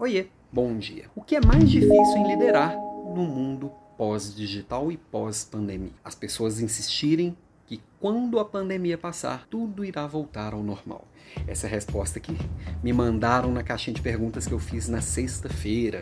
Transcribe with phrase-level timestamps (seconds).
[0.00, 1.10] Oiê, bom dia.
[1.14, 5.92] O que é mais difícil em liderar no mundo pós-digital e pós-pandemia?
[6.02, 11.06] As pessoas insistirem que quando a pandemia passar, tudo irá voltar ao normal.
[11.46, 12.34] Essa é a resposta que
[12.82, 16.00] me mandaram na caixinha de perguntas que eu fiz na sexta-feira.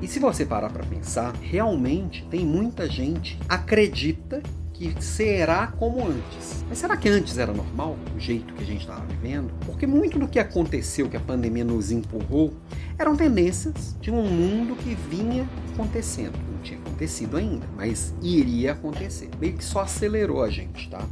[0.00, 4.42] E se você parar para pensar, realmente tem muita gente acredita
[4.78, 6.64] que será como antes.
[6.68, 9.52] Mas será que antes era normal, o jeito que a gente estava vivendo?
[9.66, 12.54] Porque muito do que aconteceu, que a pandemia nos empurrou,
[12.96, 16.38] eram tendências de um mundo que vinha acontecendo.
[16.52, 19.28] Não tinha acontecido ainda, mas iria acontecer.
[19.40, 21.04] Meio que só acelerou a gente, tá?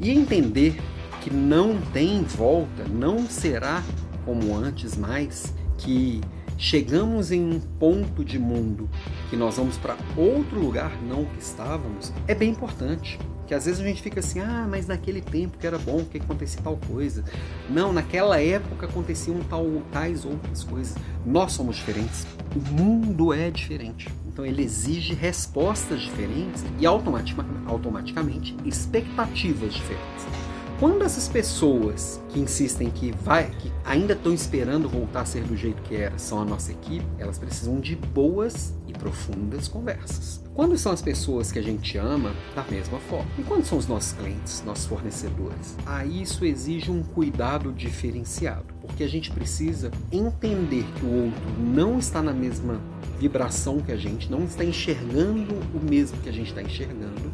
[0.00, 0.80] E entender
[1.20, 3.82] que não tem volta, não será
[4.24, 6.20] como antes mais, que
[6.62, 8.88] chegamos em um ponto de mundo
[9.28, 13.18] que nós vamos para outro lugar, não que estávamos, é bem importante.
[13.48, 16.18] Que às vezes a gente fica assim, ah, mas naquele tempo que era bom, que
[16.18, 17.24] acontecia tal coisa.
[17.68, 20.96] Não, naquela época aconteciam tal, tais outras coisas.
[21.26, 22.24] Nós somos diferentes.
[22.54, 24.08] O mundo é diferente.
[24.28, 30.51] Então ele exige respostas diferentes e automaticamente expectativas diferentes.
[30.82, 35.56] Quando essas pessoas que insistem que vai, que ainda estão esperando voltar a ser do
[35.56, 40.42] jeito que era, são a nossa equipe, elas precisam de boas e profundas conversas.
[40.52, 43.30] Quando são as pessoas que a gente ama, da mesma forma.
[43.38, 45.76] E quando são os nossos clientes, nossos fornecedores?
[45.86, 51.98] Aí isso exige um cuidado diferenciado, porque a gente precisa entender que o outro não
[51.98, 52.80] está na mesma
[53.18, 57.32] vibração que a gente, não está enxergando o mesmo que a gente está enxergando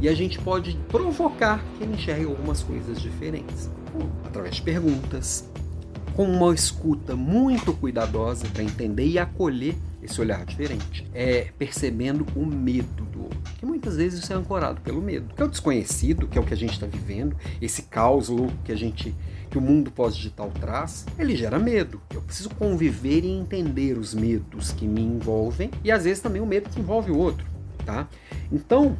[0.00, 3.70] e a gente pode provocar que ele enxergue algumas coisas diferentes,
[4.24, 5.50] através de perguntas,
[6.14, 12.44] com uma escuta muito cuidadosa para entender e acolher esse olhar diferente, é percebendo o
[12.46, 13.29] medo do outro,
[13.60, 16.44] que muitas vezes isso é ancorado pelo medo, que é o desconhecido, que é o
[16.44, 19.14] que a gente está vivendo, esse caos louco que a gente,
[19.50, 22.00] que o mundo pós-digital traz, ele gera medo.
[22.14, 26.46] Eu preciso conviver e entender os medos que me envolvem e às vezes também o
[26.46, 27.44] medo que envolve o outro,
[27.84, 28.08] tá?
[28.50, 28.96] Então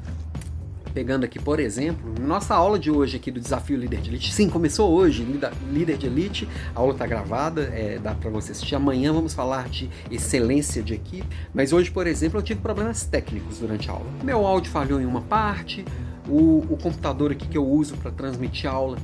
[0.93, 4.33] Pegando aqui, por exemplo, nossa aula de hoje aqui do Desafio Líder de Elite.
[4.33, 5.25] Sim, começou hoje,
[5.73, 6.49] Líder de Elite.
[6.75, 8.75] A aula está gravada, é, dá para você assistir.
[8.75, 11.29] Amanhã vamos falar de excelência de equipe.
[11.55, 14.07] Mas hoje, por exemplo, eu tive problemas técnicos durante a aula.
[14.25, 15.85] Meu áudio falhou em uma parte,
[16.29, 18.97] o, o computador aqui que eu uso para transmitir a aula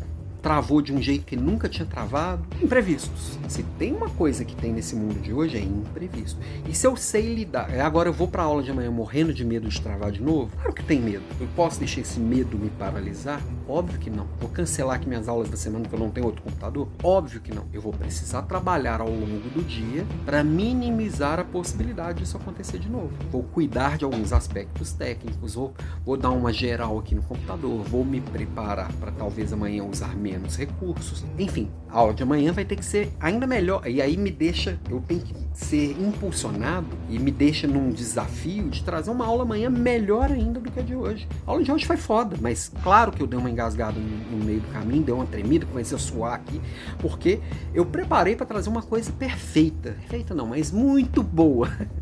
[0.46, 2.46] travou de um jeito que nunca tinha travado.
[2.62, 3.36] Imprevistos.
[3.48, 6.38] Se tem uma coisa que tem nesse mundo de hoje é imprevisto.
[6.68, 9.34] E se eu sei lidar, é, agora eu vou para a aula de amanhã morrendo
[9.34, 10.52] de medo de travar de novo?
[10.54, 11.24] Claro que tem medo.
[11.40, 13.42] Eu posso deixar esse medo me paralisar?
[13.68, 14.28] Óbvio que não.
[14.38, 16.86] Vou cancelar aqui minhas aulas da semana porque eu não tenho outro computador?
[17.02, 17.64] Óbvio que não.
[17.72, 22.88] Eu vou precisar trabalhar ao longo do dia para minimizar a possibilidade disso acontecer de
[22.88, 23.10] novo.
[23.32, 25.74] Vou cuidar de alguns aspectos técnicos, vou,
[26.04, 30.35] vou dar uma geral aqui no computador, vou me preparar para talvez amanhã usar menos
[30.38, 31.24] menos recursos.
[31.38, 33.86] Enfim, a aula de amanhã vai ter que ser ainda melhor.
[33.86, 38.82] E aí me deixa, eu tenho que ser impulsionado e me deixa num desafio de
[38.82, 41.26] trazer uma aula amanhã melhor ainda do que a de hoje.
[41.47, 44.44] A aula de hoje foi foda, mas claro que eu dei uma engasgada no, no
[44.44, 46.60] meio do caminho, deu uma tremida, comecei a suar aqui,
[46.98, 47.41] porque
[47.72, 49.92] eu preparei para trazer uma coisa perfeita.
[49.92, 51.70] Perfeita não, mas muito boa.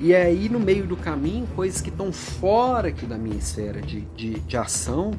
[0.00, 4.02] E aí no meio do caminho, coisas que estão fora aqui da minha esfera de,
[4.14, 5.10] de, de ação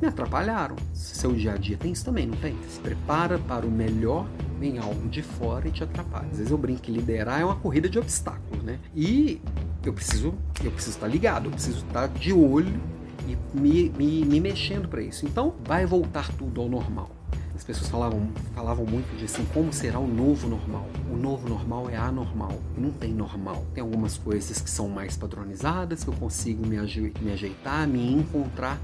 [0.00, 0.76] me atrapalharam.
[0.92, 2.56] Seu dia a dia tem isso também, não tem?
[2.68, 4.26] Se prepara para o melhor,
[4.58, 6.28] vem algo de fora e te atrapalha.
[6.30, 8.78] Às vezes eu brinco que liderar é uma corrida de obstáculos, né?
[8.94, 9.40] E
[9.84, 12.80] eu preciso, eu preciso estar ligado, eu preciso estar de olho
[13.26, 15.26] e me, me, me mexendo para isso.
[15.26, 17.10] Então vai voltar tudo ao normal.
[17.54, 20.88] As pessoas falavam, falavam muito de assim, como será o novo normal.
[21.10, 22.58] O novo normal é anormal.
[22.76, 23.64] Não tem normal.
[23.72, 28.80] Tem algumas coisas que são mais padronizadas, que eu consigo me, me ajeitar, me encontrar.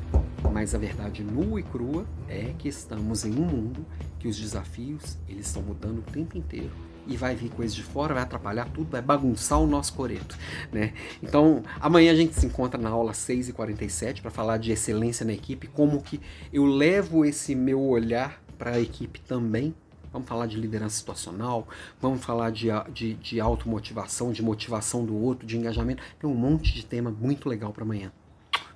[0.60, 3.86] Mas a verdade nua e crua é que estamos em um mundo
[4.18, 6.70] que os desafios eles estão mudando o tempo inteiro
[7.06, 10.36] e vai vir coisa de fora, vai atrapalhar tudo, vai bagunçar o nosso coreto,
[10.70, 10.92] né?
[11.22, 15.24] Então, amanhã a gente se encontra na aula 6 e 47 para falar de excelência
[15.24, 16.20] na equipe, como que
[16.52, 19.74] eu levo esse meu olhar para a equipe também.
[20.12, 21.66] Vamos falar de liderança situacional,
[21.98, 26.02] vamos falar de, de, de automotivação, de motivação do outro, de engajamento.
[26.18, 28.12] Tem um monte de tema muito legal para amanhã.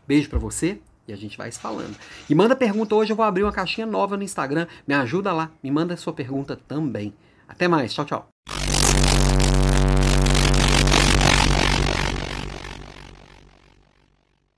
[0.09, 1.97] Beijo para você e a gente vai se falando.
[2.29, 4.67] E manda pergunta hoje, eu vou abrir uma caixinha nova no Instagram.
[4.87, 7.15] Me ajuda lá, me manda sua pergunta também.
[7.49, 8.29] Até mais, tchau, tchau.